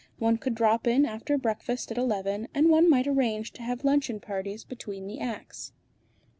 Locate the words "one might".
2.71-3.05